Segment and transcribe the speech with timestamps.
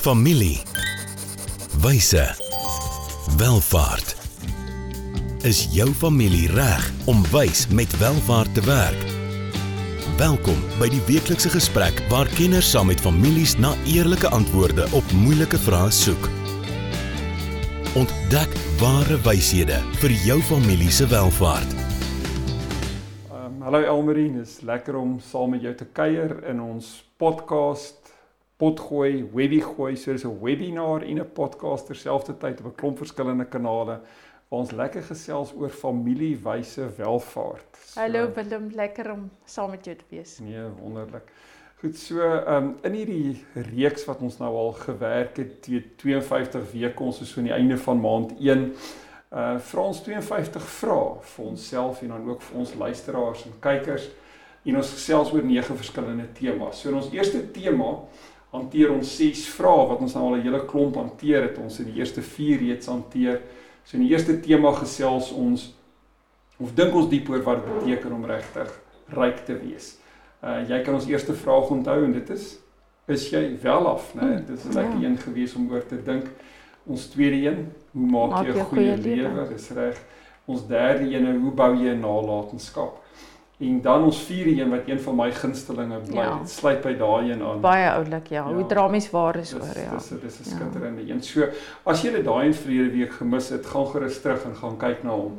[0.00, 0.58] Familie.
[1.82, 2.34] Wyse.
[3.36, 4.16] Welvaart.
[5.44, 9.02] Is jou familie reg om wys met welvaart te werk?
[10.16, 15.60] Welkom by die weeklikse gesprek waar kenners saam met families na eerlike antwoorde op moeilike
[15.68, 16.30] vrae soek.
[18.00, 21.76] Ontdek ware wyshede vir jou familie se welvaart.
[23.28, 27.99] Um, hallo Elmarie, dis lekker om saam met jou te kuier in ons podcast
[28.60, 33.44] potgooi, webby gooi, so dis 'n webinar en 'n podcast terselfdertyd op 'n klomp verskillende
[33.48, 34.00] kanale
[34.50, 37.78] waar ons lekker gesels oor familiewyse welvaart.
[37.84, 40.38] So, Hallo Willem, lekker om saam met jou te wees.
[40.38, 41.32] Nee, wonderlik.
[41.80, 47.20] Goed, so um, in hierdie reeks wat ons nou al gewerk het, 52 weke, ons
[47.20, 48.66] is so aan die einde van maand 1.
[49.30, 54.10] Uh vra ons 52 vrae vir onsself en dan ook vir ons luisteraars en kykers.
[54.64, 56.82] En ons gesels oor nege verskillende temas.
[56.82, 57.94] So in ons eerste tema
[58.50, 61.58] hanteer ons ses vrae wat ons nou al 'n hele klomp hanteer het.
[61.58, 63.40] Ons het die eerste 4 reeds hanteer.
[63.84, 65.74] So in die eerste tema gesels ons
[66.58, 69.96] of dink ons diep oor wat dit beteken om regtig ryk te wees.
[70.42, 72.58] Uh jy kan ons eerste vraag onthou en dit is
[73.10, 74.24] is jy wel af, né?
[74.24, 74.44] Nee?
[74.44, 75.08] Dit is 'n lekker ja.
[75.08, 76.26] een gewees om oor te dink.
[76.86, 79.48] Ons tweede een, hoe maak, maak jy 'n goeie lewe?
[79.48, 79.98] Dis reg.
[80.44, 82.99] Ons derde een, hoe bou jy 'n nalatenskap?
[83.60, 86.16] En dan ons vierde een wat een van my gunstelinge bly.
[86.16, 86.38] Ja.
[86.38, 87.60] Dit sluit by daai een aan.
[87.60, 88.48] Baie oulik, ja.
[88.48, 88.54] ja.
[88.54, 89.90] Hoe dramies waar is oor, ja.
[89.94, 91.14] Dis dis 'n skitterende ja.
[91.14, 91.22] een.
[91.22, 91.48] So
[91.82, 95.02] as jy dit daai in verlede week gemis het, gaan gerus terug en gaan kyk
[95.02, 95.38] na hom.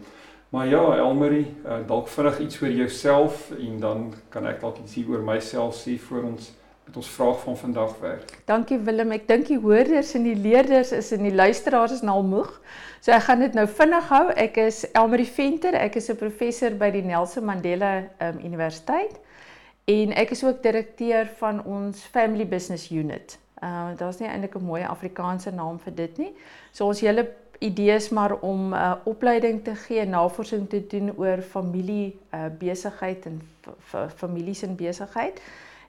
[0.50, 4.98] Maar ja, Elmarie, uh, dalk vinnig iets oor jouself en dan kan ek dalk iets
[5.08, 6.52] oor myself sê voor ons
[6.92, 8.32] met ons vraag van vandag werk.
[8.46, 9.14] Dankie Willem.
[9.16, 12.50] Ek dink die hoorders en die leerders is en die luisteraars is nou moeg.
[13.00, 14.26] So ek gaan dit nou vinnig hou.
[14.36, 15.78] Ek is Elmarie Venter.
[15.80, 19.16] Ek is 'n professor by die Nelson Mandela um, Universiteit
[19.88, 23.40] en ek is ook direkteur van ons Family Business Unit.
[23.64, 26.36] Uh daar's nie eintlik 'n mooi Afrikaanse naam vir dit nie.
[26.72, 31.14] So ons hele idee is maar om 'n uh, opleiding te gee, navorsing te doen
[31.18, 33.42] oor familie uh, besigheid en
[34.16, 35.40] families in besigheid.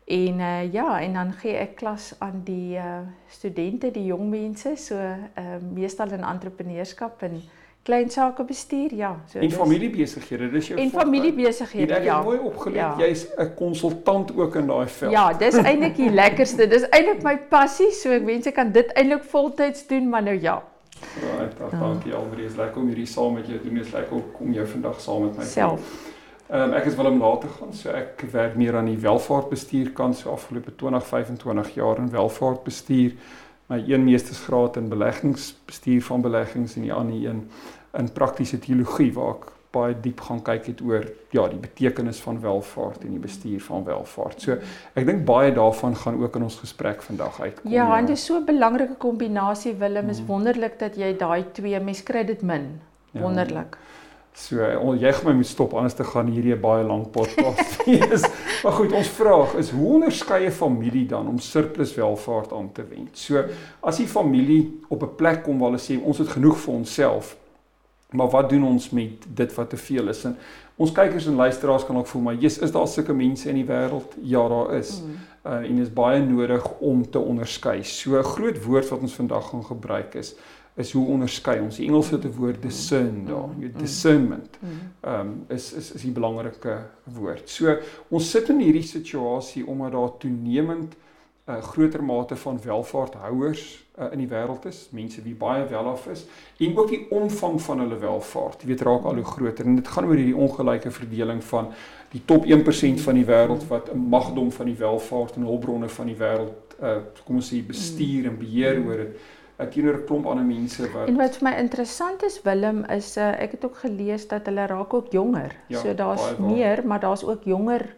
[0.04, 4.74] En uh, ja, en dan gee ek klas aan die uh, studente, die jong mense,
[4.76, 7.38] so uh, meestal in entrepreneurskap en
[7.86, 9.12] klein sake bestuur, ja.
[9.30, 12.16] So en familiebesighede, dis jou En familiebesighede, ja.
[12.16, 12.90] Het mooi opgelet, ja.
[12.98, 15.12] jy's 'n konsultant ook in daai veld.
[15.12, 16.66] Ja, dis eintlik die lekkerste.
[16.66, 20.38] Dis eintlik my passie, so ek wens ek kan dit eintlik voltyds doen, maar nou
[20.40, 20.62] ja.
[21.38, 23.78] Right, dankie Almarie, is lekker om hierdie saam met jou te doen.
[23.78, 25.66] Is lekker om jou vandag saam met my te hê.
[25.66, 26.10] Ehm
[26.50, 30.32] um, ek is Willem later gaan, so ek werk meer aan die welvaartbestuur kant so
[30.32, 33.16] afgelope 20, 25 jaar in welvaartbestuur.
[33.70, 37.48] My een meestersgraad in beleggingsbestuur van beleggings en die ander een
[37.92, 42.40] in praktiese teologie waar ek baie diep gaan kyk het oor ja, die betekenis van
[42.42, 44.44] welvaart en die bestuur van welvaart.
[44.44, 44.58] So
[44.98, 47.70] ek dink baie daarvan gaan ook in ons gesprek vandag uitkom.
[47.72, 47.98] Ja, ja.
[47.98, 50.26] en dit is so 'n belangrike kombinasie Willem, is mm.
[50.26, 52.80] wonderlik dat jy daai twee mes kry dit min.
[53.12, 53.20] Ja.
[53.20, 53.76] Wonderlik.
[53.76, 54.01] Ja.
[54.32, 54.64] So
[54.96, 58.24] jy gaan my moet stop anders te gaan hierdie 'n baie lang podcast wees.
[58.64, 62.84] maar goed, ons vraag is hoe onderskei 'n familie dan om surplus welvaart aan te
[62.88, 63.18] wend?
[63.18, 63.44] So
[63.80, 67.36] as die familie op 'n plek kom waar hulle sê ons het genoeg vir onsself,
[68.10, 70.24] maar wat doen ons met dit wat te veel is?
[70.24, 70.36] En
[70.76, 73.66] ons kykers en luisteraars kan ook voel maar Jesus, is daar sulke mense in die
[73.68, 74.16] wêreld?
[74.22, 75.02] Ja, daar is.
[75.02, 75.18] Mm.
[75.44, 77.82] Uh, en is baie nodig om te onderskei.
[77.84, 80.34] So 'n groot woord wat ons vandag gaan gebruik is
[80.74, 81.76] is hoe onderskei ons.
[81.76, 83.48] Die Engelse woord discern daar.
[83.48, 84.68] Mm, mm, discernment mm.
[85.00, 87.50] ehm um, is is is 'n belangrike woord.
[87.50, 87.76] So
[88.08, 93.84] ons sit in hierdie situasie omdat daar toenemend 'n uh, eh, groter mate van welvaarthouers
[93.98, 96.24] uh, in die wêreld is, mense wie baie welaf is
[96.58, 99.66] en ook die omvang van hulle welvaart, jy weet raak al hoe groter.
[99.66, 101.72] En dit gaan oor hierdie ongelyke verdeling van
[102.10, 106.06] die top 1% van die wêreld wat 'n magdom van die welvaart en hulpbronne van
[106.06, 109.16] die wêreld uh, kom ons sê bestuur en beheer oor dit
[109.56, 113.42] teenoor 'n klomp ander mense wat En wat vir my interessant is Willem is uh,
[113.42, 115.56] ek het ook gelees dat hulle raak ook jonger.
[115.66, 117.94] Ja, so daar's meer, maar daar's ook jonger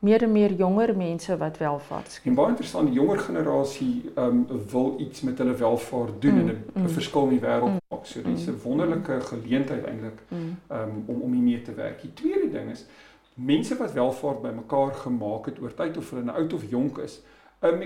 [0.00, 2.26] meer en meer jonger mense wat welvaart skep.
[2.26, 6.64] En baie interessant, die jonger generasie um, wil iets met hulle welvaart doen mm, en
[6.74, 8.06] 'n mm, verskil in die wêreld mm, maak.
[8.06, 10.56] So dis 'n mm, wonderlike geleentheid eintlik mm.
[10.72, 12.00] um, om om hiermee te werk.
[12.00, 12.86] Die tweede ding is
[13.34, 17.20] mense wat welvaart bymekaar gemaak het oor tyd of hulle nou oud of jonk is.
[17.60, 17.82] Um,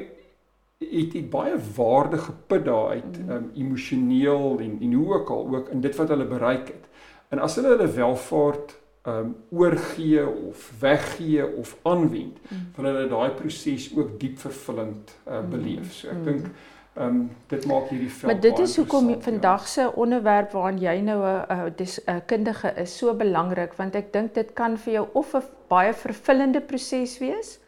[0.91, 3.31] het het baie waarde geput daaruit mm.
[3.31, 6.89] um, emosioneel en en hoe ook al ook in dit wat hulle bereik het.
[7.29, 8.77] En as hulle hulle welvaart
[9.09, 12.71] um oorgee of weggee of aanwend, mm.
[12.77, 15.93] wil hulle daai proses ook diep vervullend uh, beleef.
[15.93, 16.25] So ek mm.
[16.25, 16.47] dink
[16.95, 17.19] um
[17.51, 19.19] dit maak hierdie veld Maar dit is hoekom ja.
[19.21, 24.13] vandag se onderwerp waaraan jy nou 'n dis 'n kundige is so belangrik want ek
[24.13, 27.59] dink dit kan vir jou of 'n baie vervullende proses wees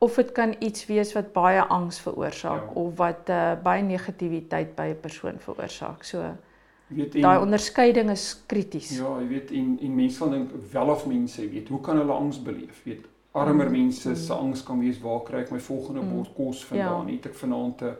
[0.00, 2.80] of dit kan iets wees wat baie angs veroorsaak Ja.
[2.80, 6.02] of wat uh, baie negativiteit by 'n persoon veroorsaak.
[6.04, 6.18] So
[6.88, 8.96] Jy weet en daai onderskeiding is krities.
[8.98, 11.96] Ja, jy weet en en mense van dink wel of mense, jy weet, hoe kan
[11.96, 12.80] hulle angs beleef?
[12.84, 14.14] Jy weet, armer Mm, mense mm.
[14.16, 16.12] se angs kan wees waar kry ek my volgende Mm.
[16.14, 17.06] bord kos vandaan?
[17.06, 17.12] Ja.
[17.12, 17.94] Het ek vanaand 'n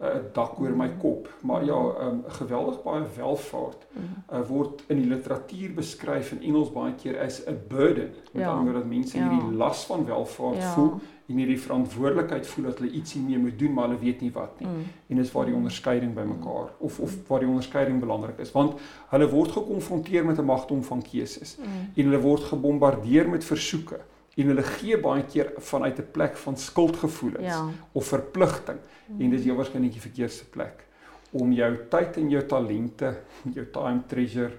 [0.00, 0.98] 'n dak oor my Mm.
[0.98, 1.28] kop?
[1.40, 3.86] Maar ja, um, geweldig baie welvaart
[4.32, 8.10] uh, word in die literatuur beskryf in Engels baie keer as 'n burden.
[8.32, 8.48] Met Ja.
[8.50, 9.28] ander woorde dat mense Ja.
[9.30, 10.72] hierdie las van welvaart Ja.
[10.72, 14.30] voel en hierdie verantwoordelikheid voel dat hulle ietsie mee moet doen, maar hulle weet nie
[14.32, 14.68] wat nie.
[14.68, 14.82] Mm.
[15.08, 19.28] En dis waar die onderskeiding bymekaar of of waar die onderskeiding belangrik is, want hulle
[19.30, 21.64] word gekonfronteer met 'n magdom van keuses Mm.
[21.96, 24.00] en hulle word gebombardeer met versoeke
[24.36, 27.68] en hulle gee baie keer vanuit 'n plek van skuldgevoelens Ja.
[27.92, 28.78] of verpligting
[29.18, 30.84] en dis heel waarskynlik die verkeerde plek
[31.32, 33.16] om jou tyd en jou talente,
[33.54, 34.52] jou time treasure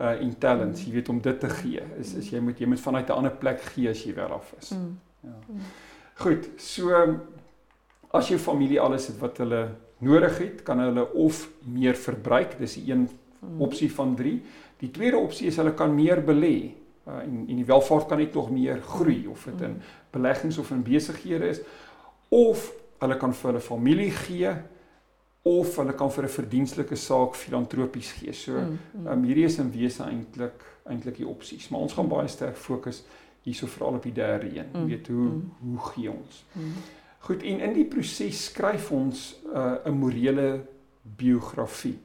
[0.00, 1.80] uh en talents, jy weet om dit te gee.
[2.00, 4.54] Is is jy moet jy moet vanuit 'n ander plek gee as jy wel af
[4.60, 4.70] is.
[4.70, 4.98] Mm.
[5.22, 5.30] Ja.
[6.18, 6.90] Goed, so
[8.10, 9.68] as jou familie alles het wat hulle
[10.02, 13.08] nodig het, kan hulle of meer verbruik, dis die een
[13.40, 13.60] Mm.
[13.62, 14.32] opsie van 3.
[14.80, 16.72] Die tweede opsie is hulle kan meer belê.
[17.06, 19.76] Uh, en en die welvaart kan net nog meer groei of dit in
[20.10, 21.60] beleggings of in besighede is
[22.28, 24.50] of hulle kan vir hulle familie gee
[25.42, 28.32] of hulle kan vir 'n verdienstelike saak filantropies gee.
[28.32, 28.78] So Mm.
[28.92, 29.06] Mm.
[29.06, 33.04] Um, hierdie is in wese eintlik eintlik die opsies, maar ons gaan baie sterk fokus
[33.48, 34.72] hierso veral op die derde een.
[34.72, 35.52] Mm, weet hoe mm.
[35.64, 36.44] hoe gee ons?
[36.52, 36.72] Mm.
[37.18, 40.64] Goed, en in die proses skryf ons uh, 'n morele
[41.02, 41.98] biografie.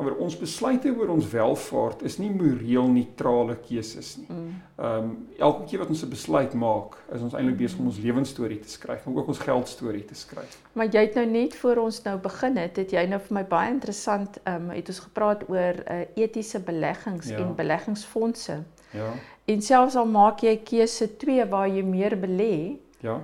[0.00, 4.28] Maar ons besluite oor ons welvaart is nie moreel neutrale keuses nie.
[4.28, 4.54] Mm.
[4.80, 7.98] Ehm um, elke keer wat ons 'n besluit maak, is ons eintlik besig om ons
[7.98, 10.56] lewensstorie te skryf, maar ook ons geldstorie te skryf.
[10.72, 13.44] Maar jy het nou net voor ons nou begin het, het jy nou vir my
[13.44, 17.38] baie interessant ehm um, het ons gepraat oor uh, etiese beleggings Ja.
[17.38, 18.62] en beleggingsfondse.
[18.90, 19.12] Ja.
[19.50, 23.18] En selfs al maak jy keuse 2 waar jy meer belê, Ja.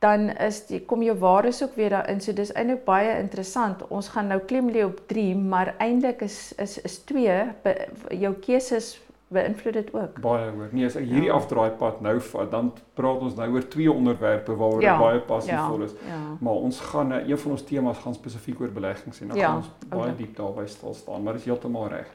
[0.00, 2.20] dan is die kom jou waardes ook weer daarin.
[2.20, 3.82] So dis eintlik baie interessant.
[3.90, 7.74] Ons gaan nou klem lê op 3, maar eintlik is is is 2 be,
[8.20, 10.20] jou keuses beïnvloed dit ook.
[10.24, 10.68] Baie hoor.
[10.72, 11.34] Nee, as ek hierdie Ja.
[11.36, 15.92] afdraaipad nou vat, dan praat ons nou oor twee onderwerpe waaroor Ja, baie passievol is.
[16.06, 16.36] Ja.
[16.40, 19.46] Maar ons gaan eh, een van ons temas gaan spesifiek oor beleggings en dan Ja,
[19.46, 20.16] gaan ons baie oké.
[20.16, 22.06] diep daarby stil staan, maar dis heeltemal reg.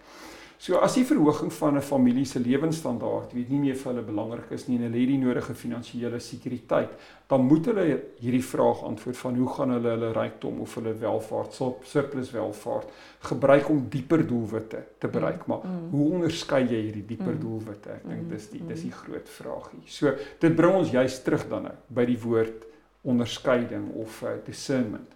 [0.63, 4.51] So as die verhoging van 'n familie se lewensstandaard weet nie meer vir hulle belangrik
[4.51, 6.89] is nie en hulle het die nodige finansiële sekuriteit,
[7.27, 11.53] dan moet hulle hierdie vraag antwoord van hoe gaan hulle hulle rykdom of hulle welvaart,
[11.53, 12.87] sur- surplus welvaart
[13.19, 15.45] gebruik om dieper doelwitte te bereik.
[15.47, 15.89] Maar Mm.
[15.91, 17.39] hoe onderskei jy hierdie dieper Mm.
[17.39, 17.89] doelwitte?
[17.89, 18.89] Ek dink Mm, dis die dis mm.
[18.89, 19.81] die groot vraagie.
[19.85, 22.63] So dit bring ons juist terug dan nou by die woord
[23.03, 25.09] onderskeiding of uh, discernment.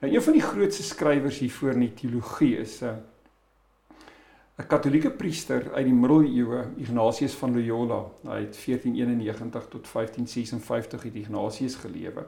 [0.00, 2.90] Nou een van die grootste skrywers hiervoor in die teologie is 'n uh,
[4.58, 8.00] 'n Katolieke priester uit die middeleeue, Ignatius van Loyola.
[8.26, 12.26] Hy het 1491 tot 1556 het Ignatius gelewe.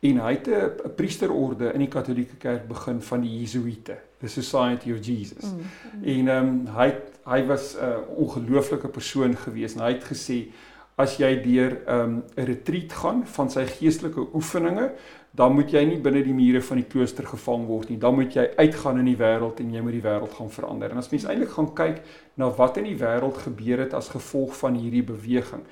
[0.00, 4.92] En hy het 'n priesterorde in die Katolieke Kerk begin van die Jesuïte, the Society
[4.92, 5.44] of Jesus.
[5.44, 5.60] Mm.
[6.02, 6.94] En ehm um, hy
[7.24, 10.48] hy was 'n uh, ongelooflike persoon gewees en hy het gesê
[11.00, 14.92] as jy deur ehm, 'n um, retreat gaan van sy geestelike oefeninge,
[15.30, 17.98] dan moet jy nie binne die mure van die klooster gevang word nie.
[17.98, 20.90] Dan moet jy uitgaan in die wêreld en jy moet die wêreld gaan verander.
[20.90, 22.02] En as mens eintlik gaan kyk
[22.34, 25.62] na wat in die wêreld gebeur het as gevolg van hierdie beweging,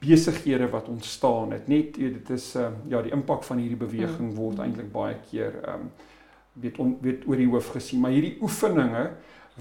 [0.00, 4.36] besighede wat ontstaan het, net dit is ehm, ja, die impak van hierdie beweging Mm.
[4.36, 5.90] word eintlik baie keer ehm um,
[6.60, 9.10] weet on, weet oor die hoof gesien, maar hierdie oefeninge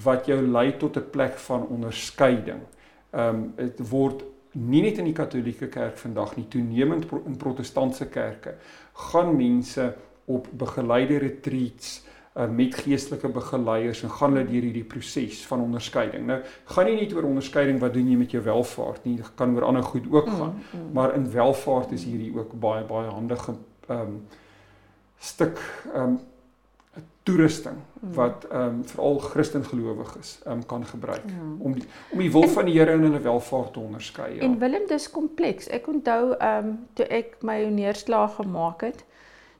[0.04, 2.60] wat jou lei tot 'n plek van onderskeiding.
[3.12, 8.10] Ehm um, dit word nie net in die Katolieke Kerk vandag nie, toenemend in protestantse
[8.10, 8.56] kerke
[9.10, 9.92] gaan mense
[10.30, 12.00] op begeleide retreats
[12.38, 16.26] uh, met geestelike begeleiers en gaan hulle deur hierdie proses van onderskeiding.
[16.30, 16.40] Nou
[16.74, 19.68] gaan nie net oor onderskeiding wat doen jy met jou welvaart nie, dit kan oor
[19.70, 20.58] ander goed ook gaan.
[20.58, 20.92] Mm, mm.
[20.98, 24.20] Maar in welvaart is hierdie ook baie baie handige ehm um,
[25.20, 25.58] stuk
[25.94, 26.20] ehm um,
[27.30, 27.76] toerusting
[28.16, 31.42] wat ehm um, veral Christen gelowiges ehm um, kan gebruik Ja.
[31.60, 34.36] om die om die wil van die Here in hulle welvaart te onderskei.
[34.36, 34.42] Ja.
[34.42, 35.68] En Willem, dis kompleks.
[35.68, 39.04] Ek onthou ehm um, toe ek my neerslaag gemaak het,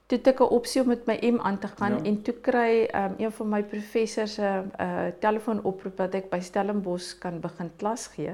[0.06, 2.04] toe het ek 'n opsie om met my M aan te gaan Ja.
[2.04, 6.30] en toe kry ehm um, een van my professors 'n uh, uh, telefoonoproep dat ek
[6.30, 8.34] by Stellenbosch kan begin klas gee.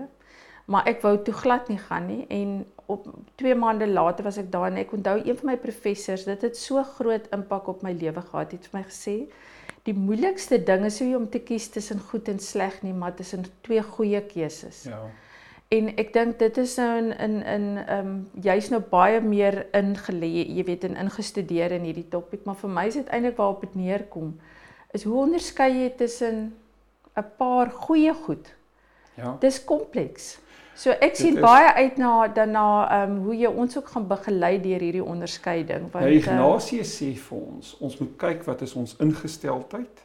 [0.65, 3.05] Maar ek wou toe glad nie gaan nie en op
[3.41, 6.57] 2 maande later was ek daar en ek onthou een van my professors, dit het
[6.57, 9.17] so groot impak op my lewe gehad, het vir my gesê
[9.85, 13.45] die moeilikste ding is nie om te kies tussen goed en sleg nie, maar tussen
[13.61, 14.83] twee goeie keuses.
[14.89, 15.03] ja.
[15.73, 19.63] En ek dink dit is nou in in in ehm um, jy's nou baie meer
[19.73, 23.63] ingelê, jy weet, en ingestudeer in hierdie topik, maar vir my is dit eintlik waarop
[23.65, 24.35] dit neerkom.
[24.93, 26.53] Is hoe onderskei jy tussen
[27.17, 28.53] 'n paar goeie goed?
[29.17, 29.37] Ja.
[29.39, 30.37] Dis kompleks.
[30.75, 34.07] So ek sien baie uit na dan na ehm um, hoe jy ons ook gaan
[34.07, 38.75] begelei deur hierdie onderskeiding want uh, Ignatius sê vir ons, ons moet kyk wat is
[38.75, 40.03] ons ingesteldheid.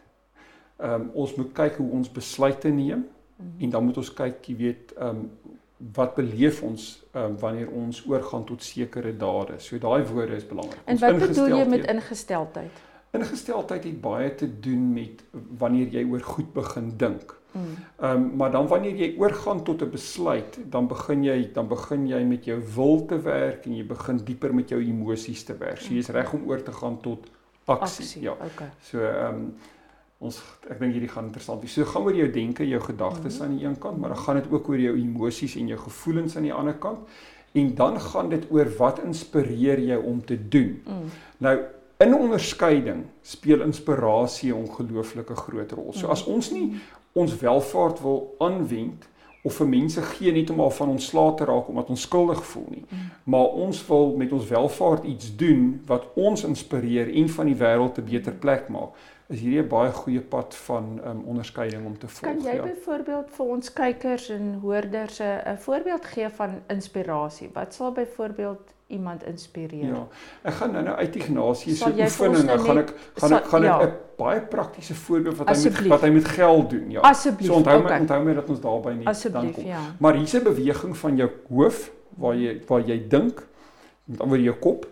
[0.78, 3.64] Ehm um, ons moet kyk hoe ons besluite neem mm -hmm.
[3.64, 5.58] en dan moet ons kyk, jy weet, ehm um,
[5.94, 9.58] wat beleef ons um, wanneer ons oorgaan tot sekere dade.
[9.58, 10.80] So daai woorde is belangrik.
[10.84, 12.82] En wat bedoel jy met ingesteldheid?
[13.10, 15.24] Ingesteldheid het baie te doen met
[15.58, 17.39] wanneer jy oor goed begin dink.
[17.52, 17.60] Mm.
[18.00, 22.06] Ehm um, maar dan wanneer jy oorgaan tot 'n besluit, dan begin jy dan begin
[22.06, 25.80] jy met jou wil te werk en jy begin dieper met jou emosies te werk.
[25.80, 27.30] So jy's reg om oor te gaan tot
[27.64, 28.04] aksie.
[28.04, 28.32] aksie ja.
[28.32, 28.68] Okay.
[28.82, 29.54] So ehm um,
[30.18, 31.72] ons ek dink hierdie gaan interessant wees.
[31.72, 33.50] So gaan oor jou denke, jou gedagtes mm -hmm.
[33.50, 36.36] aan die een kant, maar dan gaan dit ook oor jou emosies en jou gevoelens
[36.36, 36.98] aan die ander kant.
[37.52, 40.82] En dan gaan dit oor wat inspireer jou om te doen.
[40.86, 41.10] Mm.
[41.38, 41.58] Nou
[42.00, 45.92] in onderskeiding speel inspirasie 'n ongelooflike groot rol.
[45.92, 46.80] So as ons nie
[47.12, 49.08] ons welvaart wil aanwend
[49.42, 52.66] of vir mense gee net om al van ontslae te raak omdat ons skuldig voel
[52.68, 52.84] nie.
[52.88, 53.06] Mm.
[53.24, 57.98] Maar ons wil met ons welvaart iets doen wat ons inspireer en van die wêreld
[57.98, 58.92] 'n beter plek maak
[59.30, 62.32] is hierdie 'n baie goeie pad van um, onderskeiding om te volg.
[62.32, 62.62] Kan jy ja.
[62.62, 67.50] byvoorbeeld vir ons kykers en hoorders 'n voorbeeld gee van inspirasie?
[67.52, 69.94] Wat sal byvoorbeeld iemand inspireer?
[69.94, 70.06] Ja.
[70.42, 72.92] Ek gaan nou nou uit Ignatius se oefening, nou gaan ek
[73.22, 73.90] gaan ek gaan ek 'n ja.
[74.18, 77.00] baie praktiese voorbeeld wat hy met wat hy met geld doen, ja.
[77.00, 77.50] Asseblief.
[77.50, 77.94] So onthou okay.
[77.94, 79.64] my onthou my dat ons daarby nie dan kom.
[79.64, 79.80] Ja.
[79.98, 83.46] Maar hier's 'n beweging van jou hoof waar jy waar jy dink
[84.04, 84.86] met ander jou kop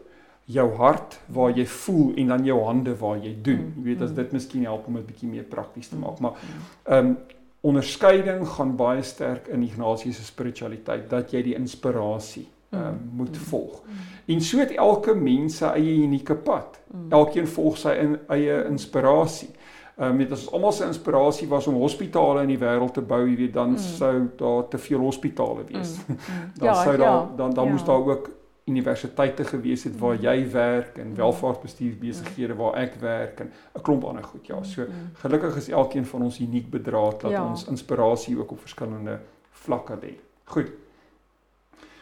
[0.48, 3.66] jou hart waar jy voel en dan jou hande waar jy doen.
[3.66, 4.16] Mm, jy weet as mm.
[4.16, 6.38] dit miskien help om dit bietjie meer prakties te mm, maak, maar
[6.84, 7.18] ehm um,
[7.60, 13.36] onderskeiding gaan baie sterk in Ignatius se spiritualiteit dat jy die inspirasie ehm um, moet
[13.36, 13.82] volg.
[14.26, 16.80] En so het elke mens sy eie unieke pad.
[17.08, 19.50] Elkeen volg sy in, eie inspirasie.
[19.96, 23.22] Ehm um, dit is almal se inspirasie was om hospitale in die wêreld te bou,
[23.26, 23.78] jy weet, dan mm.
[23.98, 25.96] sou daar te veel hospitale wees.
[26.06, 26.14] Mm.
[26.16, 26.50] Mm.
[26.60, 27.70] dan ja, sou daar ja, dan dan ja.
[27.70, 28.30] moes daar ook
[28.68, 34.24] universiteite gewees het waar jy werk en welvaartbestuursbesighede waar ek werk en 'n klomp ander
[34.24, 34.46] goed.
[34.46, 37.48] Ja, so gelukkig is elkeen van ons uniek bedraad dat ja.
[37.48, 39.20] ons inspirasie ook op verskillende
[39.50, 40.12] vlakke lê.
[40.44, 40.70] Goed.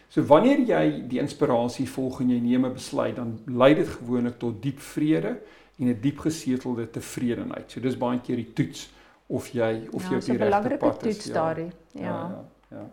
[0.09, 4.39] So wanneer jy die inspirasie volg en jy neem 'n besluit, dan lei dit gewoonlik
[4.39, 5.39] tot diep vrede
[5.79, 7.71] en 'n diep gesetelde tevredenheid.
[7.71, 8.91] So dis baie keer die toets
[9.27, 11.25] of jy of ja, jy op die regte pad is.
[11.25, 11.33] Ja.
[11.33, 11.71] Daardie.
[11.93, 12.03] Ja.
[12.03, 12.77] Ja, ja.
[12.79, 12.91] Ja.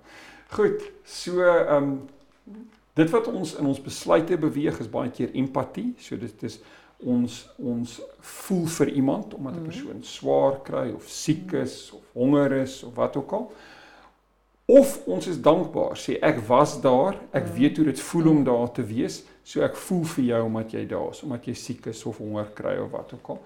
[0.49, 0.91] Goed.
[1.03, 2.09] So ehm um,
[2.93, 5.93] Dit wat ons in ons besluite beweeg is baie keer empatie.
[5.97, 6.59] So dit is
[7.03, 7.95] ons ons
[8.45, 9.65] voel vir iemand omdat 'n mhm.
[9.65, 13.51] persoon swaar kry of siek is of honger is of wat ook al.
[14.73, 17.53] Of ons is dankbaar, sê ek was daar, ek mhm.
[17.59, 20.83] weet hoe dit voel om daar te wees, so ek voel vir jou omdat jy
[20.89, 23.41] daar is, omdat jy siek is of honger kry of wat ook al.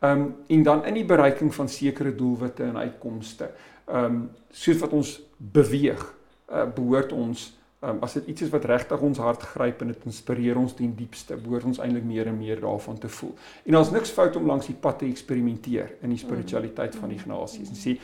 [0.00, 3.50] Ehm um, en dan in die bereiking van sekere doelwitte en uitkomste.
[3.88, 6.04] Ehm um, soos wat ons beweeg,
[6.52, 7.50] uh, behoort ons
[7.80, 10.90] Um, as dit iets is wat regtig ons hart gryp en dit inspireer ons ten
[10.92, 13.30] diepste, behoort ons eintlik meer en meer daarvan te voel.
[13.64, 17.70] En daar's niks fout om langs die pad te eksperimenteer in die spiritualiteit van Ignatius
[17.72, 17.94] en sê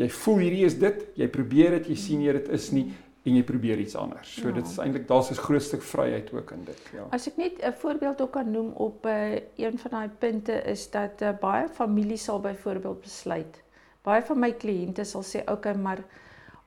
[0.00, 2.86] jy voel hierdie is dit, jy probeer dit, jy sien jy dit is nie
[3.28, 4.30] en jy probeer iets anders.
[4.32, 4.54] So ja.
[4.56, 7.04] dit is eintlik daar's 'n groot stuk vryheid ook in dit, ja.
[7.12, 10.08] As ek net 'n voorbeeld ook kan noem op 'n uh, eh, een van daai
[10.18, 13.62] punte is dat uh, baie families sal byvoorbeeld besluit.
[14.02, 16.04] Baie van my kliënte sal sê, "Oké, okay, maar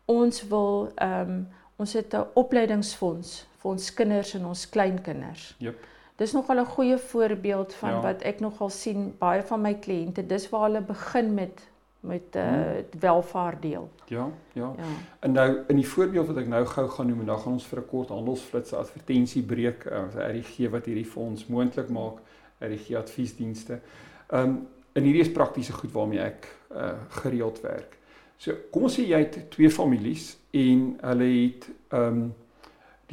[0.06, 5.56] ons wil ehm um, Ons het 'n opleidingsfonds vir ons kinders en ons kleinkinders.
[5.58, 5.86] Jep.
[6.16, 8.02] Dis nogal 'n goeie voorbeeld van ja.
[8.02, 10.26] wat ek nogal sien baie van my kliënte.
[10.26, 11.72] Dis waar hulle begin met
[12.04, 12.62] met uh,
[13.00, 13.92] welvaart deel.
[14.06, 14.84] Ja, ja, ja.
[15.20, 17.68] En nou in die voorbeeld wat ek nou gou gaan noem en dan gaan ons
[17.68, 22.20] vir 'n kort handelsflits advertensie breek, uh, eh, RG wat hierdie vir ons moontlik maak,
[22.60, 23.80] RG adviesdienste.
[24.28, 27.98] Ehm um, en hierdie is praktiese goed waarmee ek uh, gereeld werk.
[28.38, 32.34] So kom ons sê jy het twee families en hulle het ehm um,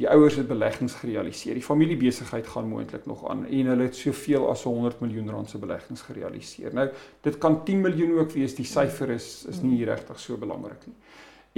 [0.01, 1.57] die ouers het beleggings gerealiseer.
[1.57, 5.61] Die familiebesigheid gaan moontlik nog aan en hulle het soveel as 100 miljoen rand se
[5.61, 6.73] beleggings gerealiseer.
[6.73, 6.87] Nou
[7.21, 8.55] dit kan 10 miljoen ook wees.
[8.57, 10.95] Die syfer is is nie regtig so belangrik nie.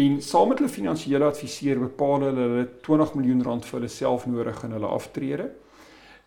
[0.03, 4.25] En saam met hulle finansiële adviseur bepaal hulle hulle 20 miljoen rand vir hulle self
[4.27, 5.49] nodig in hulle aftrede.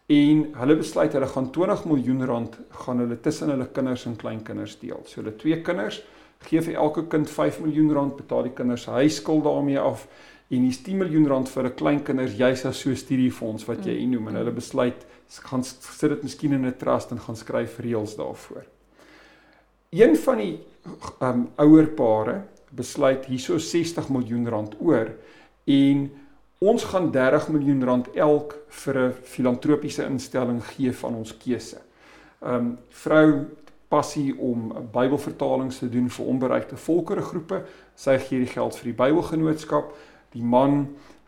[0.07, 4.79] En hulle besluit hulle gaan 20 miljoen rand gaan hulle tussen hulle kinders en kleinkinders
[4.81, 5.03] deel.
[5.05, 6.01] So hulle twee kinders
[6.47, 10.07] gee vir elke kind 5 miljoen rand betaal die kinders huiskuld daarmee af
[10.49, 13.99] en hier's 10 miljoen rand vir hulle kleinkinders juis as so 'n studiefonds wat jy
[13.99, 14.11] mm.
[14.11, 18.17] noem en hulle besluit gaan sit dit miskien in 'n trust en gaan skryf reëls
[18.17, 18.65] daarvoor.
[19.91, 20.61] Een van die
[21.21, 25.11] um ouerpare besluit hierso 60 miljoen rand oor
[25.65, 26.11] en
[26.59, 31.79] ons gaan 30 miljoen rand elk vir 'n filantropiese instelling gee van ons keuse.
[32.41, 33.47] Um vrou
[33.89, 37.63] passie om Bybelvertalings te doen vir onbereikte volkeregroepe.
[37.95, 39.95] Sy gee die geld vir die Bybelgenootskap.
[40.37, 40.83] Die man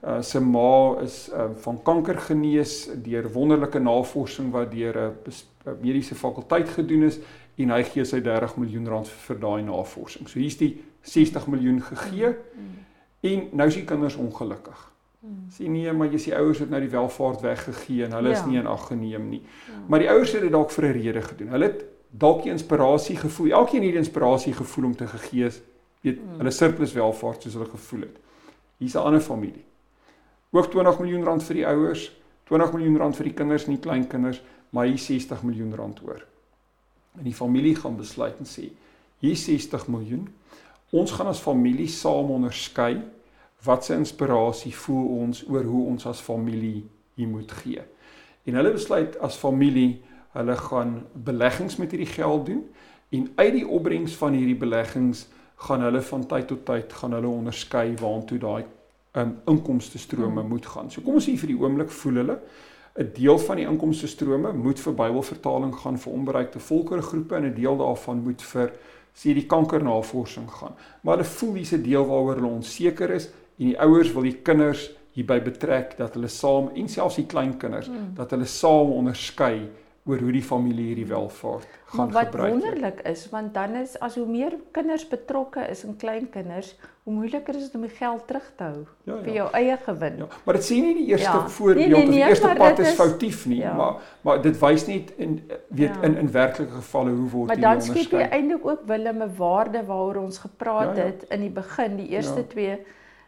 [0.04, 6.14] uh, se ma is uh, van kanker genees deur wonderlike navorsing wat deur 'n mediese
[6.14, 7.18] fakulteit gedoen is
[7.56, 10.28] en hy gee sy 30 miljoen rand vir, daai navorsing.
[10.28, 12.36] So hier's die 60 miljoen gegee
[13.20, 14.86] en nou is die kinders ongelukkig.
[15.50, 18.38] Sien nee, maar jy sê ouers het nou die welvaart weggegee en hulle ja.
[18.38, 19.40] is nie in ag geneem nie.
[19.42, 19.80] Ja.
[19.90, 21.48] Maar die ouers het dit dalk vir 'n rede gedoen.
[21.48, 23.50] Hulle het dalk die inspirasie gevoel.
[23.50, 25.50] Elkeen het die inspirasie gevoel om te gegee,
[26.00, 26.38] weet, hmm.
[26.38, 28.16] hulle surplus welvaart soos hulle gevoel het.
[28.78, 29.64] Hier's 'n ander familie.
[30.50, 32.12] Ook 20 miljoen rand vir die ouers,
[32.44, 36.24] 20 miljoen rand vir die kinders en die kleinkinders, maar hier 60 miljoen rand oor.
[37.18, 38.70] En die familie gaan besluit en sê,
[39.18, 40.28] hier 60 miljoen.
[40.90, 43.02] Ons gaan as familie saam onderskei
[43.64, 47.82] wat se inspirasie voel ons oor hoe ons as familie hier moet gee.
[48.46, 49.98] En hulle besluit as familie
[50.36, 52.62] hulle gaan beleggings met hierdie geld doen
[53.10, 55.26] en uit die opbrengs van hierdie beleggings
[55.66, 58.64] gaan hulle van tyd tot tyd gaan hulle onderskei waartoe daai
[59.18, 60.48] um, inkomste strome hmm.
[60.48, 60.90] moet gaan.
[60.90, 62.38] So kom ons sê vir die oomblik voel hulle
[62.98, 67.54] 'n deel van die inkomste strome moet vir Bybelvertaling gaan vir onbereikte volkeregroepe en 'n
[67.54, 68.72] deel daarvan moet vir
[69.14, 70.74] sê die kankernavorsing gaan.
[71.02, 73.26] Maar hulle voel dis 'n deel waaroor hulle onseker is
[73.58, 77.86] en die ouers wil die kinders hierby betrek dat hulle saam en selfs die kleinkinders
[77.86, 78.14] hmm.
[78.14, 79.68] dat hulle saam onderskei
[80.08, 82.54] oor hoe die familie hierdie welvaart gaan wat gebruik.
[82.54, 86.70] Wat wonderlik is, want dan is as hoe meer kinders betrokke is en kleinkinders,
[87.02, 89.18] hoe moeiliker is dit om die geld terug te hou ja, ja.
[89.24, 90.20] vir jou eie gewin.
[90.24, 91.48] Ja, maar dit sê nie die eerste ja.
[91.48, 93.72] voorbeeld nee, nee, nee, of die eerste pad is, is foutief nie, ja.
[93.76, 95.34] maar maar dit wys net in
[95.68, 96.02] weet ja.
[96.08, 97.64] in in werklike gevalle hoe word dit onderskei.
[97.64, 101.10] Maar dan skep jy eintlik ook Willem 'n waarde waaroor ons gepraat ja, ja.
[101.12, 102.48] het in die begin, die eerste ja.
[102.54, 102.78] twee.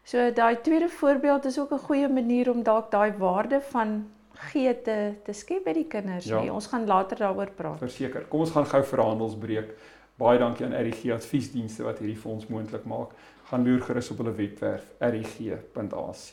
[0.02, 4.08] So daai tweede voorbeeld is ook 'n goeie manier om dalk daai waarde van
[4.50, 6.40] gee te te skep by die kinders ja.
[6.40, 6.52] nie.
[6.52, 7.78] Ons gaan later daaroor praat.
[7.82, 8.26] Verseker.
[8.28, 9.74] Kom ons gaan gou vir handelsbreek.
[10.20, 13.16] Baie dankie aan RGG Adviesdienste wat hierdie vir ons moontlik maak.
[13.50, 16.24] Gaan loer gerus op hulle webwerf rg.ac.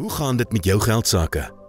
[0.00, 1.48] Hoe gaan dit met jou geld sake?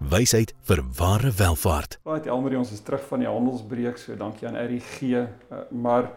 [0.00, 1.98] wysheid vir ware welvaart.
[2.04, 5.02] Baie Elmarie, ons is terug van die handelsbreek, so dankie aan RG.
[5.02, 6.10] Uh, eh, maar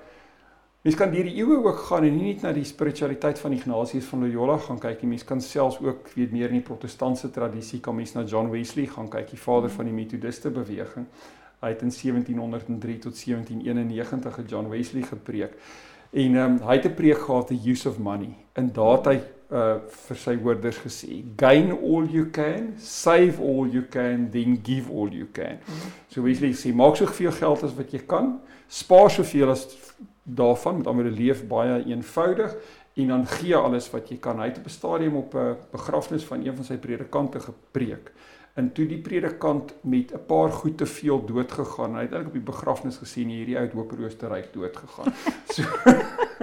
[0.84, 4.08] mens kan deur die eeue ook gaan en nie net na die spiritualiteit van Ignatius
[4.10, 5.14] van Loyola gaan kyk nie.
[5.14, 8.88] Mens kan selfs ook weet meer in die protestantse tradisie kan mens na John Wesley
[8.88, 11.08] gaan kyk, die vader van die metodiste beweging.
[11.64, 15.56] Hy het in 1703 tot 1791 'n John Wesley gepreek.
[16.14, 18.36] En ehm um, hy het 'n preek gehad the use of money.
[18.54, 19.22] In daardie
[19.54, 24.90] uh vir sy hoorders gesê, gain all you can, save all you can, then give
[24.90, 25.60] all you can.
[26.10, 29.68] So Wesley sê maak soveel geld as wat jy kan, spaar soveel as
[30.24, 32.56] daarvan, met ander leef baie eenvoudig
[32.98, 34.40] en dan gee alles wat jy kan.
[34.42, 38.12] Hy het op 'n stadium op 'n begrafnis van een van sy predikante gepreek
[38.54, 41.96] en toe die predikant met 'n paar goed te veel dood gegaan.
[41.96, 45.14] Hy het eintlik op die begrafnis gesien hierdie ou het hopeloosryk dood gegaan.
[45.54, 45.64] So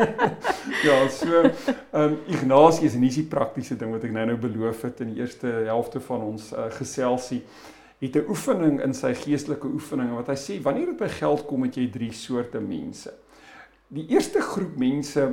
[0.82, 1.52] Ja, so ehm
[1.92, 5.46] um, Ignatius en dis die praktiese ding wat ek nou-nou beloof het in die eerste
[5.66, 7.42] helfte van ons uh, geselsie
[8.00, 11.62] het 'n oefening in sy geestelike oefeninge wat hy sê wanneer dit by geld kom
[11.62, 13.12] het jy drie soorte mense.
[13.88, 15.28] Die eerste groep mense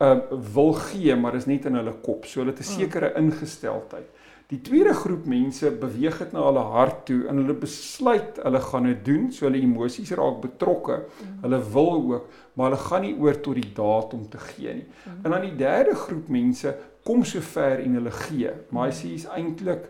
[0.00, 0.18] uh
[0.54, 2.24] wil gee maar is net in hulle kop.
[2.26, 2.78] So hulle het 'n mm.
[2.78, 4.08] sekere ingesteldheid.
[4.52, 8.88] Die tweede groep mense beweeg dit na hulle hart toe en hulle besluit hulle gaan
[8.90, 10.98] dit doen, so hulle emosies raak betrokke.
[11.40, 14.84] Hulle wil ook, maar hulle gaan nie oor tot die daad om te gee nie.
[14.84, 15.22] Mm.
[15.24, 16.74] En dan die derde groep mense
[17.08, 19.88] kom so ver en hulle gee, maar hy sê is eintlik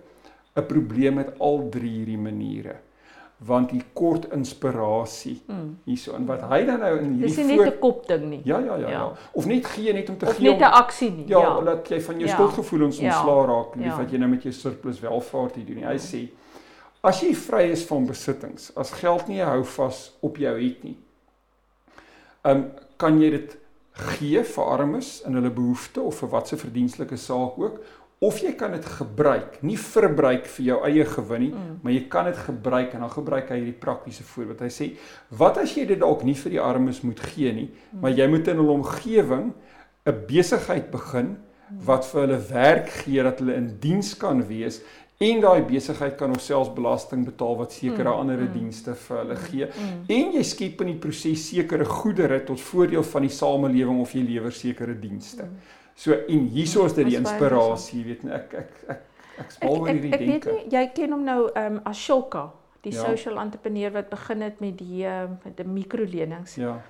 [0.54, 2.78] 'n probleem met al drie hierdie maniere
[3.46, 5.70] want die kort inspirasie mm.
[5.84, 8.40] hierso en wat hy dan nou in hierdie Dis nie net 'n kop ding nie.
[8.44, 8.90] Ja, ja ja ja.
[8.90, 9.06] ja.
[9.32, 10.50] Of net gee net om te of gee.
[10.50, 11.26] Of net 'n aksie nie.
[11.28, 12.34] Ja, ja, dat jy van jou ja.
[12.34, 13.04] skuldgevoelens ja.
[13.04, 13.96] ontslaa raak, lief ja.
[13.96, 15.86] wat jy nou met jou surplus welvaart hier doen nie.
[15.86, 16.06] Hy ja.
[16.06, 16.28] sê
[17.02, 20.84] as jy vry is van besittings, as geld nie 'n hou vas op jou het
[20.84, 20.96] nie.
[22.44, 23.58] Um kan jy dit
[23.92, 27.82] gee vir armes in hulle behoeftes of vir watse verdienstelike saak ook
[28.22, 31.78] of jy kan dit gebruik, nie verbruik vir jou eie gewin nie, mm.
[31.82, 34.62] maar jy kan dit gebruik en dan gebruik hy hierdie praktiese voorbeeld.
[34.62, 34.88] Hy sê,
[35.40, 37.98] wat as jy dit dalk nie vir die armes moet gee nie, mm.
[38.04, 39.52] maar jy moet in 'n omgewing
[40.06, 41.82] 'n besigheid begin mm.
[41.86, 44.80] wat vir hulle werk gee dat hulle in diens kan wees
[45.22, 48.18] en daai besigheid kan homself belasting betaal wat sekere mm.
[48.22, 48.52] ander mm.
[48.54, 50.00] dienste vir hulle gee mm.
[50.16, 54.24] en jy skep in die proses sekere goedere tot voordeel van die samelewing of jy
[54.26, 55.46] lewer sekere dienste.
[55.46, 55.78] Mm.
[56.02, 59.02] So en hieso is dit die inspirasie, weet net ek ek ek
[59.44, 60.24] ek smal oor hierdie denke.
[60.24, 62.48] Ek weet nie jy ken hom nou ehm um, Ashoka,
[62.82, 63.04] die Ja.
[63.04, 66.56] social entrepreneur wat begin het met die uh, met die mikrolenings.
[66.58, 66.80] Ja.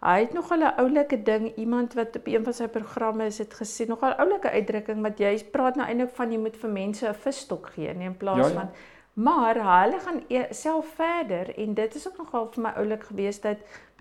[0.00, 3.52] Hy het nogal 'n oulike ding, iemand wat op een van sy programme is het
[3.54, 7.08] gesê, nogal 'n oulike uitdrukking wat jy praat nou eintlik van jy moet vir mense
[7.08, 8.54] 'n visstok gee, nie in plaas Ja, ja.
[8.54, 8.68] van
[9.14, 13.40] maar hulle gaan e self verder en dit is ook nogal vir my oulik gewees
[13.40, 13.58] dat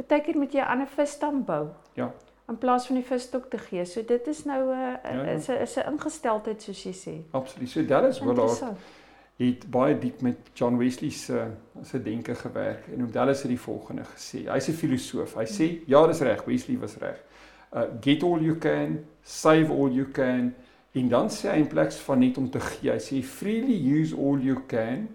[0.07, 2.11] baie keer moet jy 'n ander visstam bou Ja.
[2.49, 3.85] In plaas van die visstok te gee.
[3.85, 5.23] So dit is nou 'n Ja, ja.
[5.23, 7.15] is 'n is 'n ingesteldheid soos jy sê.
[7.31, 7.69] Absoluut.
[7.69, 8.63] So Dallas Willard
[9.37, 11.47] het baie diep met John Wesley se
[11.83, 14.49] se denke gewerk en op Dallas het die volgende gesê.
[14.51, 15.33] Hy's 'n filosoof.
[15.35, 17.23] Hy sê ja, dis reg, Wesley was reg.
[17.73, 20.55] Uh get all you can, save all you can
[20.91, 24.15] en dan sê hy in plaas van net om te gee, hy sê freely use
[24.15, 25.07] all you can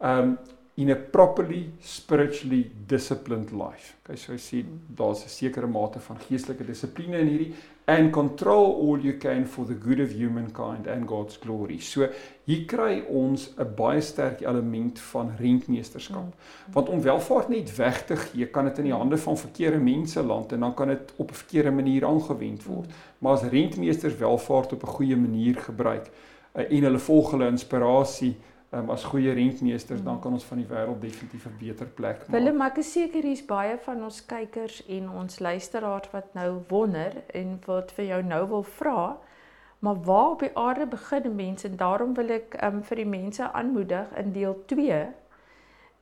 [0.00, 0.38] um
[0.80, 3.96] in a properly spiritually disciplined life.
[4.00, 4.62] Okay, so hy sê
[4.96, 7.52] daar's 'n sekere mate van geestelike dissipline in hierdie
[7.86, 11.78] and control all you can for the good of humankind and God's glory.
[11.80, 12.08] So
[12.46, 16.32] hier kry ons 'n baie sterk element van rentmeesterskap.
[16.72, 20.22] Want om welvaart net weg te gee, kan dit in die hande van verkeerde mense
[20.22, 22.90] land en dan kan dit op 'n verkeerde manier aangewend word.
[23.18, 26.10] Maar as rentmeesters welvaart op 'n goeie manier gebruik
[26.54, 28.36] uh, en hulle volg hulle inspirasie
[28.72, 32.28] um, as goeie rentmeesters, dan kan ons van die wêreld definitief 'n beter plek maak.
[32.28, 37.22] Willem, ek is seker hier's baie van ons kykers en ons luisteraars wat nou wonder
[37.34, 39.18] en wat vir jou nou wil vra,
[39.80, 43.06] maar waar op die aarde begin 'n mens en daarom wil ek um, vir die
[43.06, 45.06] mense aanmoedig in deel 2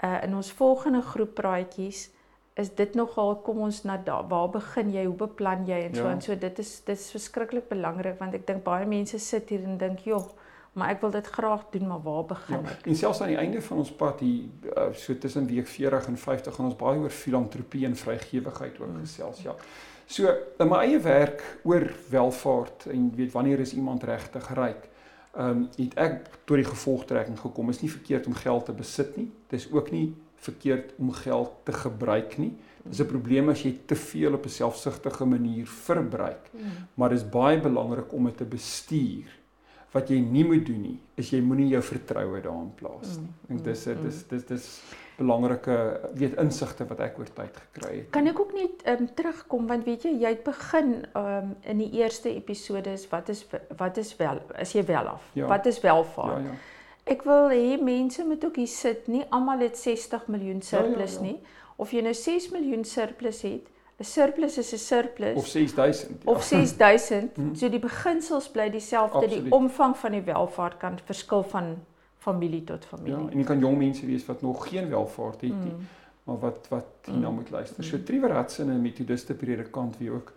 [0.04, 2.10] uh in ons volgende groep praatjies
[2.54, 6.04] is dit nogal kom ons na daar waar begin jy hoe beplan jy en so
[6.04, 6.10] Ja.
[6.10, 9.64] en so dit is dit is verskriklik belangrik want ek dink baie mense sit hier
[9.64, 10.30] en dink joh
[10.78, 13.40] maar ek wil dit graag doen maar waar begin Ja, ek en selfs aan die
[13.40, 14.44] einde van ons pad hier
[14.76, 18.88] uh, so tussen week 40 en 50 gaan ons baie oor filantropie en vrygewigheid ook
[18.88, 19.00] Mm.
[19.04, 19.54] gesels, ja.
[20.06, 24.88] So in my eie werk oor welvaart en weet wanneer is iemand regtig ryk?
[25.36, 29.16] Ehm um, het ek tot die gevolgtrekking gekom is nie verkeerd om geld te besit
[29.16, 29.30] nie.
[29.52, 32.52] Dis ook nie verkeerd om geld te gebruik nie.
[32.84, 36.50] Dis 'n probleem as jy te veel op 'n selfsugtige manier verbruik.
[36.94, 39.28] Maar dis baie belangrik om dit te bestuur.
[39.92, 43.28] Wat jy nie moet doen nie, is jy moenie jou vertroue daarin plaas nie.
[43.28, 44.66] Ek dink dis Mm, dis dis dis
[45.18, 45.76] belangrike
[46.14, 48.10] weet insigte wat ek oor tyd gekry het.
[48.14, 51.54] Kan ek ook net ehm um, terugkom want weet jy jy het begin ehm um,
[51.62, 53.46] in die eerste episode is wat is
[53.78, 55.30] wat is wel is jy wel af?
[55.32, 55.46] Ja.
[55.46, 56.44] Wat is welvaart?
[56.44, 56.58] Ja ja.
[57.08, 59.06] Ek wil hê mense moet ook hier sit.
[59.08, 61.20] Nie almal het 60 miljoen Ja, ja, surplus ja.
[61.22, 61.38] nie.
[61.76, 63.68] Of jy nou 6 miljoen surplus het,
[64.00, 66.22] 'n surplus is 'n surplus Of 6000.
[66.24, 66.30] Ja.
[66.32, 67.54] of 6000, Mhm.
[67.54, 69.28] so die beginsels bly dieselfde.
[69.28, 71.76] Die omvang van die welvaart kan verskil van
[72.18, 73.30] familie tot Ja, familie.
[73.30, 75.86] en jy kan jong mense wees wat nog geen welvaart het nie, Mm.
[76.24, 77.34] maar wat wat hierna Mm.
[77.34, 77.84] moet luister.
[77.84, 78.04] So Mm.
[78.04, 80.32] Trevor Hudson, 'n metodiste predikant wie ook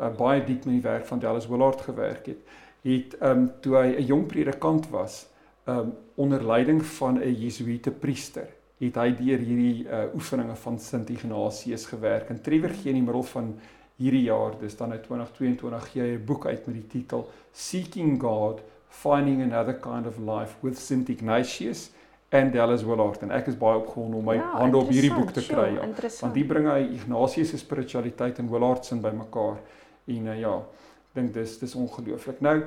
[0.00, 2.36] uh, baie diep met die werk van Dallas Willard gewerk het,
[2.82, 5.26] het um, toe hy 'n jong predikant was,
[5.68, 8.46] um, onder leiding van 'n Jesuïete priester,
[8.78, 12.30] het hy deur hierdie uh, oefeninge van Sint Ignatius gewerk.
[12.30, 13.54] En Trevor gee in die middel van
[13.96, 18.20] hierdie jaar, dis dan uit 2022 gee hy 'n boek uit met die titel Seeking
[18.20, 21.90] God: Finding Another Kind of Life with St Ignatius
[22.30, 23.22] and Dallas Willard.
[23.22, 25.74] En ek is baie opgewonde om my Ja, hande op hierdie boek te kry.
[25.74, 25.88] Ja.
[26.20, 29.56] Want die bring hy Ignatius se spiritualiteit en Willard se bymekaar.
[30.04, 32.40] En uh, ja, ek dink dis dis ongelooflik.
[32.40, 32.60] Nou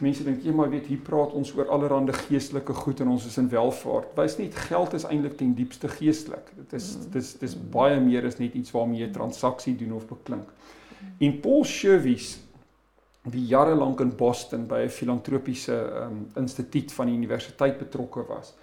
[0.00, 3.38] mense dink jy maar weet hier praat ons oor allerlei geestelike goed en ons is
[3.38, 4.14] in welvaart.
[4.16, 6.50] Wys net geld is eintlik ten diepste geestelik.
[6.56, 7.10] Dit is Mm.
[7.12, 10.48] dis dis baie meer as net iets waarmee jy transaksie doen of beklink.
[11.20, 12.38] En Paul Sherwis
[13.24, 18.54] wie jare lank in Boston by 'n filantropiese um, instituut van die universiteit betrokke was.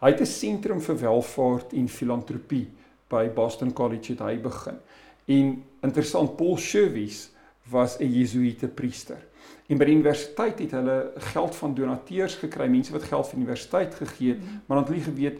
[0.00, 2.68] Hy het 'n sentrum vir welvaart en filantropie
[3.08, 4.78] by Boston College het hy begin.
[5.26, 7.30] En interessant Paul Sherwis
[7.70, 9.18] was 'n Jesuïete priester.
[9.66, 13.44] En by die universiteit het hulle geld van donateurs gekry, mense wat geld vir die
[13.44, 15.38] universiteit gegee het, maar dan het hulle geweet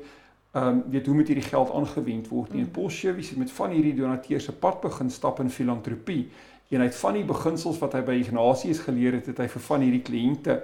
[0.53, 2.61] ehm um, weet hoe moet hierdie geld aangewend word nie.
[2.61, 2.73] En Mm.
[2.73, 6.29] Paul Sherwis het met van hierdie donateurs se pad begin stap in filantropie.
[6.71, 9.63] En hy het van die beginsels wat hy by Ignatius geleer het, het hy vir
[9.63, 10.61] van hierdie kliënte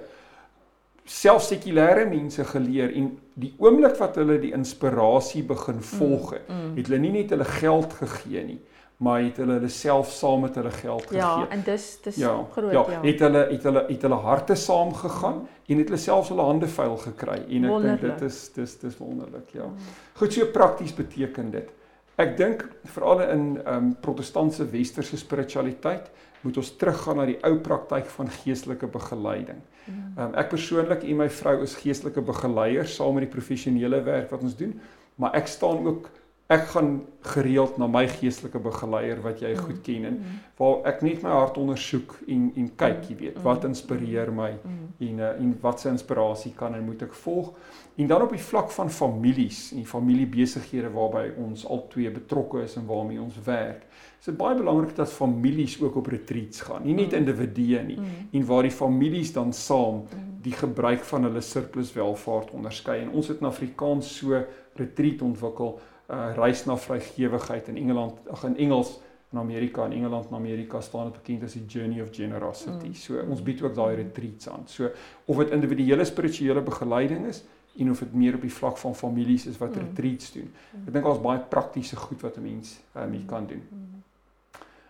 [1.07, 6.75] self sekulêre mense geleer en die oomblik wat hulle die inspirasie begin volg het, Mm.
[6.77, 8.59] het hulle nie net hulle geld gegee nie,
[8.97, 11.19] maar het hulle hulle self saam met hulle geld gegee.
[11.21, 13.01] Ja, en dis dis Ja, groot ja, ja.
[13.03, 16.97] het hulle het hulle het hulle harte saamgegaan en het hulle selfs hulle hande vuil
[17.03, 19.69] gekry en ek dink dit is dis dis wonderlik, ja.
[20.17, 21.69] Goed, so prakties beteken dit.
[22.17, 26.09] Ek dink veral in ehm um, protestantse westerse spiritualiteit
[26.41, 29.61] moet ons teruggaan na die ou praktyk van geestelike begeleiding.
[29.85, 30.13] Mm.
[30.17, 34.33] Ehm um, ek persoonlik en my vrou is geestelike begeleiers saam met die professionele werk
[34.33, 34.73] wat ons doen,
[35.21, 36.09] maar ek staan ook
[36.47, 36.91] ek gaan
[37.33, 40.19] gereeld na my geestelike begeleier wat jy goed ken en
[40.55, 45.19] waar ek net my hart ondersoek en en kyk, jy weet, wat inspireer my en
[45.19, 47.51] uh, en wat se inspirasie kan en moet ek volg?
[47.97, 52.77] En dan op die vlak van families en familiebesighede waarby ons al twee betrokke is
[52.79, 53.83] en waarmee ons werk.
[54.19, 57.99] Is dit baie belangrik dat families ook op retreats gaan, nie net individue nie,
[58.31, 60.05] en waar die families dan saam
[60.45, 63.01] die gebruik van hulle surplus welvaart onderskei.
[63.03, 64.39] En ons het in Afrikaans so
[64.77, 65.79] retreat ontwikkel
[66.09, 68.99] uh reis na vrygewigheid in Engeland ag in Engels
[69.31, 72.87] in Amerika en Engeland en Amerika staan dit bekend as die Journey of Generosity.
[72.87, 72.93] Mm.
[72.93, 74.63] So ons bied ook daai retreats aan.
[74.65, 74.89] So
[75.25, 77.43] of dit individuele spirituele begeleiding is
[77.77, 79.81] en of dit meer op die vlak van families is wat mm.
[79.81, 80.47] retreats doen.
[80.85, 83.63] Ek dink daar's baie praktiese goed wat 'n mens um, hier kan doen.
[83.69, 84.03] Mm.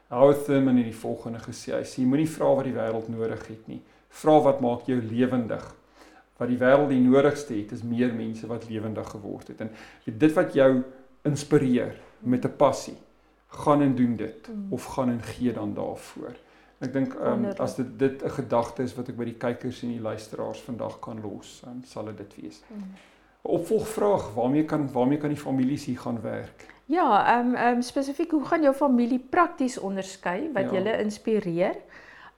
[0.07, 3.67] Howard Thurman het die volgende gesê: Hy sê moenie vra wat die wêreld nodig het
[3.67, 3.81] nie.
[4.09, 5.75] Vra wat maak jou lewendig
[6.37, 9.71] wat die wêreld die nodigste het is meer mense wat lewendig geword het en
[10.05, 10.83] dit wat jou
[11.27, 12.97] inspireer met 'n passie.
[13.47, 14.73] Gaan en doen dit mm.
[14.73, 16.35] of gaan en gee dan daarvoor.
[16.79, 19.95] Ek dink um, as dit dit 'n gedagte is wat ek by die kykers en
[19.95, 22.61] die luisteraars vandag kan los, dan sal dit dit wees.
[22.61, 22.91] 'n mm.
[23.41, 26.67] Opvolgvraag, waarmee kan waarmee kan die families hier gaan werk?
[26.85, 30.71] Ja, ehm um, ehm um, spesifiek hoe gaan jou familie prakties onderskei wat ja.
[30.71, 31.75] julle inspireer?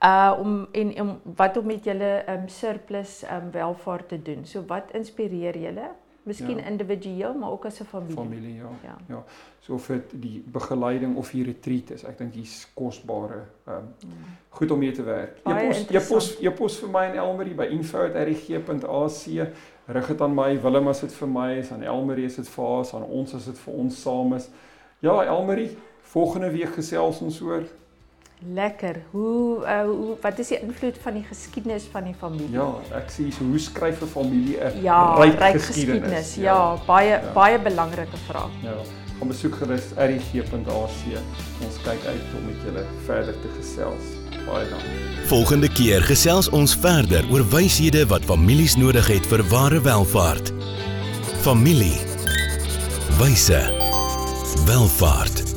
[0.04, 4.44] Uh om en om wat om met julle um, surplus um, welvaart te doen.
[4.44, 5.90] So wat inspireer julle?
[6.22, 6.66] Miskien ja.
[6.66, 8.16] individueel, maar ook as 'n familie.
[8.16, 8.70] Familie, ja.
[8.82, 8.96] Ja.
[9.08, 9.24] ja.
[9.58, 13.94] So of dit die begeleiding of die retreat is, ek dink dis kosbare ehm um,
[14.06, 14.12] mm.
[14.48, 15.40] goed om mee te werk.
[15.44, 19.52] Jy pos jy pos jy pos vir my en Elmarie by info@rg.ac.
[19.86, 22.64] Rig dit aan my, Willem as dit vir my is, aan Elmarie is dit vir
[22.64, 24.50] haar, aan ons as dit vir ons saam is.
[25.00, 27.64] Ja, Elmarie, volgende week gesels ons oor
[28.48, 29.02] Lekker.
[29.10, 32.56] Hoe uh hoe wat is die invloed van die geskiedenis van die familie?
[32.56, 35.66] Ja, ek sê so hoe skryf 'n familie 'n ja, ryk, ryk geskiedenis?
[35.66, 36.34] geskiedenis?
[36.34, 37.32] Ja, ja, baie ja.
[37.34, 38.54] baie belangrike vraag.
[38.62, 38.80] Ja.
[39.18, 41.00] Kom besoek gerus rg.ac.
[41.66, 44.16] Ons kyk uit om met julle verder te gesels.
[44.46, 45.26] Baie dankie.
[45.28, 50.52] Volgende keer gesels ons verder oor wyshede wat families nodig het vir ware welvaart.
[51.44, 52.00] Familie.
[53.20, 53.60] Wyse.
[54.64, 55.49] Welvaart.